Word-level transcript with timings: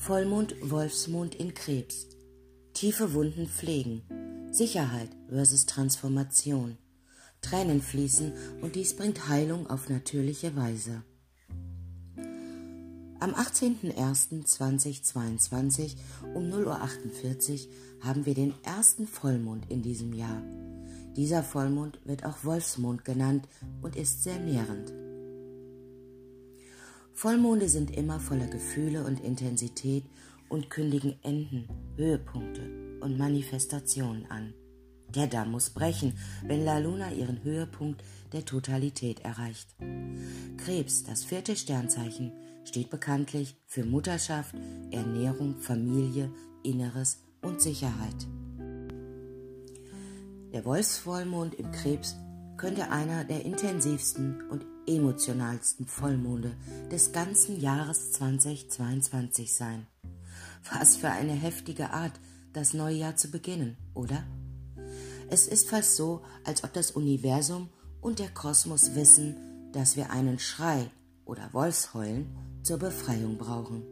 Vollmond, 0.00 0.56
Wolfsmond 0.62 1.34
in 1.34 1.52
Krebs. 1.52 2.06
Tiefe 2.72 3.12
Wunden 3.12 3.46
pflegen. 3.46 4.00
Sicherheit 4.50 5.10
versus 5.28 5.66
Transformation. 5.66 6.78
Tränen 7.42 7.82
fließen 7.82 8.32
und 8.62 8.76
dies 8.76 8.96
bringt 8.96 9.28
Heilung 9.28 9.68
auf 9.68 9.90
natürliche 9.90 10.56
Weise. 10.56 11.02
Am 13.20 13.34
18.01.2022 13.34 15.96
um 16.34 16.50
0.48 16.50 17.66
Uhr 17.66 17.72
haben 18.02 18.24
wir 18.24 18.32
den 18.32 18.54
ersten 18.62 19.06
Vollmond 19.06 19.70
in 19.70 19.82
diesem 19.82 20.14
Jahr. 20.14 20.42
Dieser 21.14 21.42
Vollmond 21.42 21.98
wird 22.06 22.24
auch 22.24 22.42
Wolfsmond 22.42 23.04
genannt 23.04 23.46
und 23.82 23.96
ist 23.96 24.22
sehr 24.22 24.38
nährend. 24.38 25.09
Vollmonde 27.20 27.68
sind 27.68 27.94
immer 27.94 28.18
voller 28.18 28.46
Gefühle 28.46 29.04
und 29.04 29.20
Intensität 29.20 30.04
und 30.48 30.70
kündigen 30.70 31.22
Enden, 31.22 31.68
Höhepunkte 31.96 32.62
und 33.02 33.18
Manifestationen 33.18 34.24
an. 34.30 34.54
Der 35.14 35.26
Damm 35.26 35.50
muss 35.50 35.68
brechen, 35.68 36.16
wenn 36.46 36.64
La 36.64 36.78
Luna 36.78 37.12
ihren 37.12 37.44
Höhepunkt 37.44 38.02
der 38.32 38.46
Totalität 38.46 39.20
erreicht. 39.20 39.76
Krebs, 40.56 41.04
das 41.04 41.22
vierte 41.22 41.56
Sternzeichen, 41.56 42.32
steht 42.64 42.88
bekanntlich 42.88 43.54
für 43.66 43.84
Mutterschaft, 43.84 44.54
Ernährung, 44.90 45.58
Familie, 45.58 46.32
Inneres 46.62 47.22
und 47.42 47.60
Sicherheit. 47.60 48.26
Der 50.54 50.64
Wolfsvollmond 50.64 51.54
im 51.56 51.70
Krebs 51.70 52.16
könnte 52.60 52.90
einer 52.90 53.24
der 53.24 53.46
intensivsten 53.46 54.42
und 54.50 54.66
emotionalsten 54.86 55.86
Vollmonde 55.86 56.54
des 56.92 57.10
ganzen 57.10 57.58
Jahres 57.58 58.12
2022 58.12 59.54
sein. 59.54 59.86
Was 60.70 60.96
für 60.96 61.08
eine 61.08 61.32
heftige 61.32 61.88
Art, 61.88 62.12
das 62.52 62.74
neue 62.74 62.96
Jahr 62.96 63.16
zu 63.16 63.30
beginnen, 63.30 63.78
oder? 63.94 64.24
Es 65.30 65.48
ist 65.48 65.70
fast 65.70 65.96
so, 65.96 66.20
als 66.44 66.62
ob 66.62 66.74
das 66.74 66.90
Universum 66.90 67.70
und 68.02 68.18
der 68.18 68.28
Kosmos 68.28 68.94
wissen, 68.94 69.72
dass 69.72 69.96
wir 69.96 70.10
einen 70.10 70.38
Schrei 70.38 70.90
oder 71.24 71.48
Wolfsheulen 71.54 72.26
zur 72.62 72.76
Befreiung 72.76 73.38
brauchen. 73.38 73.84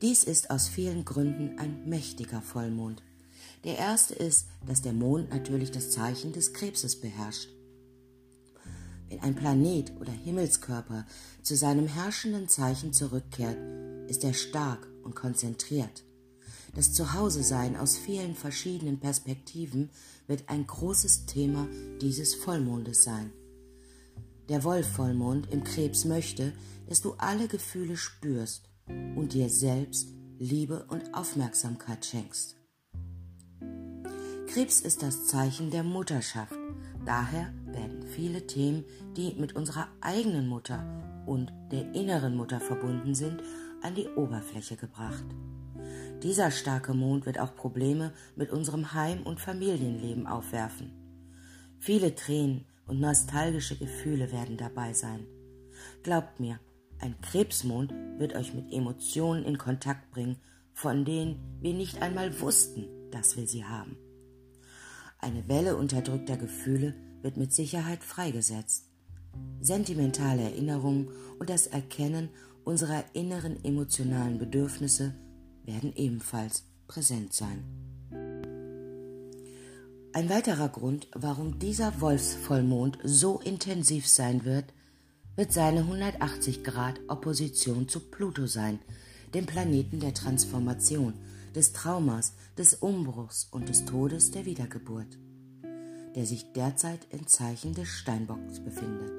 Dies 0.00 0.24
ist 0.24 0.48
aus 0.48 0.66
vielen 0.68 1.04
Gründen 1.04 1.58
ein 1.58 1.86
mächtiger 1.90 2.40
Vollmond. 2.40 3.02
Der 3.64 3.78
erste 3.78 4.14
ist, 4.14 4.46
dass 4.66 4.82
der 4.82 4.92
Mond 4.92 5.30
natürlich 5.30 5.70
das 5.70 5.90
Zeichen 5.90 6.32
des 6.32 6.52
Krebses 6.52 7.00
beherrscht. 7.00 7.48
Wenn 9.08 9.20
ein 9.20 9.34
Planet 9.34 9.92
oder 10.00 10.12
Himmelskörper 10.12 11.06
zu 11.42 11.56
seinem 11.56 11.86
herrschenden 11.86 12.48
Zeichen 12.48 12.92
zurückkehrt, 12.92 13.56
ist 14.08 14.24
er 14.24 14.34
stark 14.34 14.86
und 15.04 15.14
konzentriert. 15.14 16.04
Das 16.74 16.92
Zuhause-Sein 16.92 17.76
aus 17.76 17.96
vielen 17.96 18.34
verschiedenen 18.34 19.00
Perspektiven 19.00 19.90
wird 20.26 20.48
ein 20.48 20.66
großes 20.66 21.26
Thema 21.26 21.68
dieses 22.00 22.34
Vollmondes 22.34 23.04
sein. 23.04 23.32
Der 24.48 24.62
Wolf-Vollmond 24.62 25.50
im 25.50 25.64
Krebs 25.64 26.04
möchte, 26.04 26.52
dass 26.88 27.00
du 27.00 27.14
alle 27.14 27.48
Gefühle 27.48 27.96
spürst 27.96 28.68
und 28.86 29.32
dir 29.32 29.48
selbst 29.48 30.08
Liebe 30.38 30.84
und 30.88 31.14
Aufmerksamkeit 31.14 32.04
schenkst. 32.04 32.56
Krebs 34.46 34.80
ist 34.80 35.02
das 35.02 35.26
Zeichen 35.26 35.70
der 35.70 35.82
Mutterschaft. 35.82 36.54
Daher 37.04 37.52
werden 37.66 38.02
viele 38.02 38.46
Themen, 38.46 38.84
die 39.16 39.34
mit 39.34 39.54
unserer 39.54 39.88
eigenen 40.00 40.48
Mutter 40.48 40.84
und 41.26 41.52
der 41.72 41.94
inneren 41.94 42.36
Mutter 42.36 42.60
verbunden 42.60 43.14
sind, 43.14 43.42
an 43.82 43.94
die 43.94 44.08
Oberfläche 44.08 44.76
gebracht. 44.76 45.24
Dieser 46.22 46.50
starke 46.50 46.94
Mond 46.94 47.26
wird 47.26 47.38
auch 47.38 47.54
Probleme 47.54 48.12
mit 48.34 48.50
unserem 48.50 48.94
Heim- 48.94 49.24
und 49.24 49.40
Familienleben 49.40 50.26
aufwerfen. 50.26 50.92
Viele 51.78 52.14
Tränen 52.14 52.64
und 52.86 53.00
nostalgische 53.00 53.76
Gefühle 53.76 54.32
werden 54.32 54.56
dabei 54.56 54.92
sein. 54.92 55.26
Glaubt 56.02 56.40
mir, 56.40 56.58
ein 56.98 57.20
Krebsmond 57.20 57.92
wird 58.18 58.34
euch 58.34 58.54
mit 58.54 58.72
Emotionen 58.72 59.44
in 59.44 59.58
Kontakt 59.58 60.10
bringen, 60.12 60.38
von 60.72 61.04
denen 61.04 61.58
wir 61.60 61.74
nicht 61.74 62.00
einmal 62.00 62.40
wussten, 62.40 62.86
dass 63.10 63.36
wir 63.36 63.46
sie 63.46 63.64
haben. 63.64 63.96
Eine 65.18 65.48
Welle 65.48 65.76
unterdrückter 65.76 66.36
Gefühle 66.36 66.94
wird 67.22 67.36
mit 67.36 67.52
Sicherheit 67.52 68.04
freigesetzt. 68.04 68.84
Sentimentale 69.60 70.42
Erinnerungen 70.42 71.08
und 71.38 71.50
das 71.50 71.66
Erkennen 71.66 72.28
unserer 72.64 73.04
inneren 73.14 73.62
emotionalen 73.64 74.38
Bedürfnisse 74.38 75.14
werden 75.64 75.94
ebenfalls 75.96 76.64
präsent 76.86 77.32
sein. 77.32 77.64
Ein 80.12 80.30
weiterer 80.30 80.68
Grund, 80.68 81.08
warum 81.14 81.58
dieser 81.58 82.00
Wolfsvollmond 82.00 82.98
so 83.04 83.38
intensiv 83.40 84.08
sein 84.08 84.44
wird, 84.44 84.72
wird 85.36 85.52
seine 85.52 85.80
180 85.80 86.64
Grad 86.64 86.98
Opposition 87.08 87.88
zu 87.88 88.00
Pluto 88.00 88.46
sein, 88.46 88.78
dem 89.34 89.44
Planeten 89.44 90.00
der 90.00 90.14
Transformation, 90.14 91.12
des 91.56 91.72
Traumas, 91.72 92.34
des 92.58 92.74
Umbruchs 92.74 93.48
und 93.50 93.70
des 93.70 93.86
Todes 93.86 94.30
der 94.30 94.44
Wiedergeburt, 94.44 95.18
der 96.14 96.26
sich 96.26 96.52
derzeit 96.52 97.06
im 97.10 97.26
Zeichen 97.26 97.74
des 97.74 97.88
Steinbocks 97.88 98.60
befindet. 98.60 99.10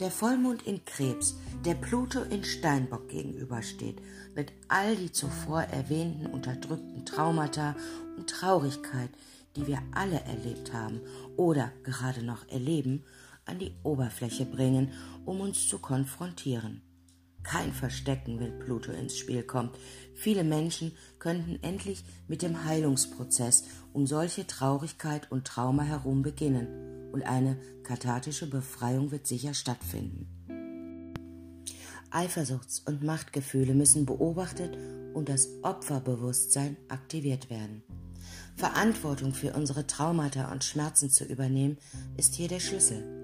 Der 0.00 0.10
Vollmond 0.10 0.66
in 0.66 0.84
Krebs, 0.86 1.36
der 1.64 1.74
Pluto 1.74 2.22
in 2.22 2.42
Steinbock 2.42 3.08
gegenübersteht, 3.08 4.00
wird 4.34 4.52
all 4.68 4.96
die 4.96 5.12
zuvor 5.12 5.60
erwähnten 5.62 6.26
unterdrückten 6.26 7.04
Traumata 7.04 7.76
und 8.16 8.28
Traurigkeit, 8.28 9.10
die 9.56 9.66
wir 9.66 9.82
alle 9.92 10.20
erlebt 10.20 10.72
haben 10.72 11.00
oder 11.36 11.70
gerade 11.82 12.22
noch 12.22 12.48
erleben, 12.48 13.04
an 13.44 13.58
die 13.58 13.74
Oberfläche 13.82 14.46
bringen, 14.46 14.90
um 15.26 15.40
uns 15.40 15.68
zu 15.68 15.78
konfrontieren. 15.78 16.82
Kein 17.46 17.72
Verstecken, 17.72 18.40
wenn 18.40 18.58
Pluto 18.58 18.90
ins 18.90 19.16
Spiel 19.16 19.44
kommt. 19.44 19.78
Viele 20.14 20.42
Menschen 20.42 20.90
könnten 21.20 21.62
endlich 21.62 22.02
mit 22.26 22.42
dem 22.42 22.64
Heilungsprozess 22.64 23.64
um 23.92 24.06
solche 24.08 24.48
Traurigkeit 24.48 25.30
und 25.30 25.46
Trauma 25.46 25.84
herum 25.84 26.22
beginnen 26.22 27.12
und 27.12 27.22
eine 27.22 27.56
kathartische 27.84 28.50
Befreiung 28.50 29.12
wird 29.12 29.28
sicher 29.28 29.54
stattfinden. 29.54 30.26
Eifersuchts- 32.10 32.82
und 32.84 33.04
Machtgefühle 33.04 33.74
müssen 33.74 34.06
beobachtet 34.06 34.76
und 35.14 35.28
das 35.28 35.48
Opferbewusstsein 35.62 36.76
aktiviert 36.88 37.48
werden. 37.48 37.84
Verantwortung 38.56 39.34
für 39.34 39.52
unsere 39.52 39.86
Traumata 39.86 40.50
und 40.50 40.64
Schmerzen 40.64 41.10
zu 41.10 41.24
übernehmen, 41.24 41.78
ist 42.16 42.34
hier 42.34 42.48
der 42.48 42.60
Schlüssel. 42.60 43.15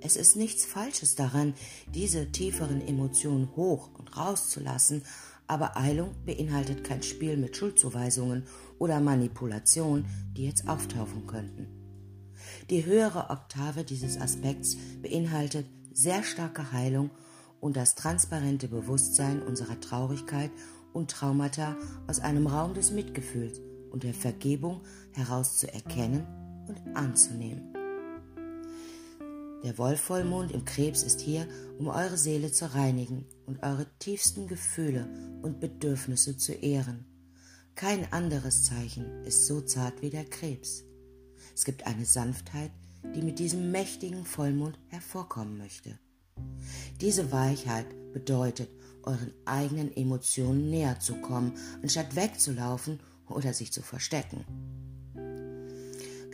Es 0.00 0.16
ist 0.16 0.36
nichts 0.36 0.64
Falsches 0.64 1.14
daran, 1.14 1.54
diese 1.94 2.30
tieferen 2.30 2.86
Emotionen 2.86 3.54
hoch 3.56 3.90
und 3.98 4.16
rauszulassen, 4.16 5.02
aber 5.46 5.76
Eilung 5.76 6.14
beinhaltet 6.24 6.84
kein 6.84 7.02
Spiel 7.02 7.36
mit 7.36 7.56
Schuldzuweisungen 7.56 8.44
oder 8.78 9.00
Manipulation, 9.00 10.04
die 10.36 10.44
jetzt 10.46 10.68
auftauchen 10.68 11.26
könnten. 11.26 11.66
Die 12.70 12.84
höhere 12.84 13.30
Oktave 13.30 13.84
dieses 13.84 14.20
Aspekts 14.20 14.76
beinhaltet 15.02 15.66
sehr 15.92 16.22
starke 16.22 16.72
Heilung 16.72 17.10
und 17.60 17.76
das 17.76 17.94
transparente 17.94 18.68
Bewusstsein 18.68 19.42
unserer 19.42 19.80
Traurigkeit 19.80 20.50
und 20.92 21.10
Traumata 21.10 21.76
aus 22.06 22.20
einem 22.20 22.46
Raum 22.46 22.74
des 22.74 22.90
Mitgefühls 22.90 23.60
und 23.90 24.02
der 24.02 24.14
Vergebung 24.14 24.82
heraus 25.12 25.58
zu 25.58 25.72
erkennen 25.72 26.26
und 26.68 26.96
anzunehmen. 26.96 27.75
Der 29.64 29.78
Wolfvollmond 29.78 30.52
im 30.52 30.64
Krebs 30.64 31.02
ist 31.02 31.20
hier, 31.20 31.48
um 31.78 31.88
eure 31.88 32.16
Seele 32.16 32.52
zu 32.52 32.74
reinigen 32.74 33.26
und 33.46 33.62
eure 33.62 33.86
tiefsten 33.98 34.46
Gefühle 34.46 35.08
und 35.42 35.60
Bedürfnisse 35.60 36.36
zu 36.36 36.52
ehren. 36.52 37.06
Kein 37.74 38.10
anderes 38.12 38.64
Zeichen 38.64 39.24
ist 39.24 39.46
so 39.46 39.60
zart 39.60 40.02
wie 40.02 40.10
der 40.10 40.24
Krebs. 40.24 40.84
Es 41.54 41.64
gibt 41.64 41.86
eine 41.86 42.04
Sanftheit, 42.04 42.70
die 43.14 43.22
mit 43.22 43.38
diesem 43.38 43.70
mächtigen 43.70 44.24
Vollmond 44.24 44.78
hervorkommen 44.88 45.58
möchte. 45.58 45.98
Diese 47.00 47.32
Weichheit 47.32 47.86
bedeutet, 48.12 48.70
euren 49.02 49.32
eigenen 49.44 49.94
Emotionen 49.96 50.70
näher 50.70 50.98
zu 51.00 51.14
kommen, 51.20 51.54
anstatt 51.82 52.16
wegzulaufen 52.16 53.00
oder 53.28 53.52
sich 53.54 53.72
zu 53.72 53.82
verstecken. 53.82 54.44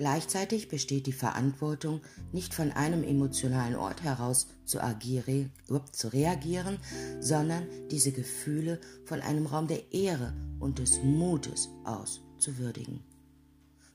Gleichzeitig 0.02 0.66
besteht 0.66 1.06
die 1.06 1.12
Verantwortung, 1.12 2.00
nicht 2.32 2.54
von 2.54 2.72
einem 2.72 3.04
emotionalen 3.04 3.76
Ort 3.76 4.02
heraus 4.02 4.48
zu, 4.64 4.82
agieren, 4.82 5.52
zu 5.92 6.12
reagieren, 6.12 6.78
sondern 7.20 7.68
diese 7.88 8.10
Gefühle 8.10 8.80
von 9.04 9.20
einem 9.20 9.46
Raum 9.46 9.68
der 9.68 9.92
Ehre 9.92 10.34
und 10.58 10.80
des 10.80 11.00
Mutes 11.04 11.68
aus 11.84 12.20
zu 12.38 12.58
würdigen. 12.58 12.98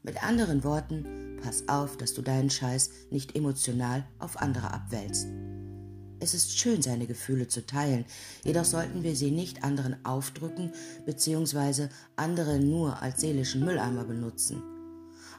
Mit 0.02 0.24
anderen 0.24 0.64
Worten, 0.64 1.40
pass 1.44 1.68
auf, 1.68 1.98
dass 1.98 2.14
du 2.14 2.22
deinen 2.22 2.50
Scheiß 2.50 2.90
nicht 3.12 3.36
emotional 3.36 4.08
auf 4.18 4.38
andere 4.38 4.72
abwälzt. 4.72 5.28
Es 6.22 6.34
ist 6.34 6.58
schön, 6.58 6.82
seine 6.82 7.06
Gefühle 7.06 7.50
zu 7.50 7.66
teilen, 7.66 8.06
jedoch 8.46 8.64
sollten 8.64 9.04
wir 9.04 9.18
sie 9.18 9.32
nicht 9.32 9.66
anderen 9.66 10.06
aufdrücken 10.06 10.72
bzw. 11.06 11.90
andere 12.16 12.60
nur 12.60 13.02
als 13.02 13.20
seelischen 13.20 13.66
Mülleimer 13.66 14.06
benutzen. 14.06 14.64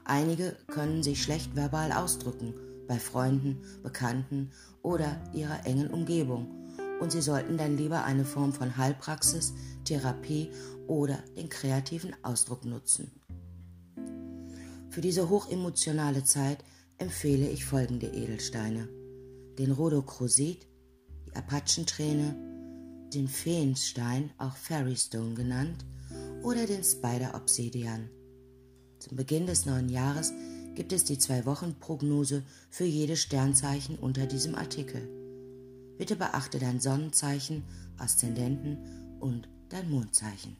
Einige 0.08 0.56
können 0.68 1.02
sich 1.02 1.22
schlecht 1.22 1.54
verbal 1.54 1.92
ausdrücken, 1.92 2.54
bei 2.88 2.98
Freunden, 2.98 3.60
Bekannten 3.82 4.50
oder 4.82 5.20
ihrer 5.34 5.66
engen 5.66 5.90
Umgebung, 5.90 6.48
und 6.98 7.12
sie 7.12 7.20
sollten 7.20 7.58
dann 7.58 7.76
lieber 7.76 8.04
eine 8.04 8.24
Form 8.24 8.54
von 8.54 8.78
Heilpraxis, 8.78 9.52
Therapie 9.84 10.50
oder 10.86 11.18
den 11.36 11.50
kreativen 11.50 12.16
Ausdruck 12.22 12.64
nutzen. 12.64 13.12
Für 14.88 15.02
diese 15.02 15.28
hochemotionale 15.28 16.24
Zeit 16.24 16.64
empfehle 16.96 17.46
ich 17.50 17.66
folgende 17.66 18.06
Edelsteine. 18.06 18.88
Den 19.58 19.72
Rhodocrosit, 19.72 20.66
die 21.26 21.36
Apachenträne, 21.36 22.34
den 23.12 23.28
Feenstein, 23.28 24.30
auch 24.38 24.56
Fairy 24.56 24.96
Stone 24.96 25.34
genannt, 25.34 25.84
oder 26.42 26.64
den 26.64 26.82
Spider 26.82 27.34
Obsidian. 27.34 28.08
Zum 29.08 29.16
Beginn 29.16 29.46
des 29.46 29.64
neuen 29.64 29.88
Jahres 29.88 30.34
gibt 30.74 30.92
es 30.92 31.04
die 31.04 31.16
Zwei-Wochen-Prognose 31.16 32.42
für 32.68 32.84
jedes 32.84 33.22
Sternzeichen 33.22 33.98
unter 33.98 34.26
diesem 34.26 34.54
Artikel. 34.54 35.08
Bitte 35.96 36.14
beachte 36.14 36.58
dein 36.58 36.78
Sonnenzeichen, 36.78 37.64
Aszendenten 37.96 39.16
und 39.18 39.48
dein 39.70 39.90
Mondzeichen. 39.90 40.56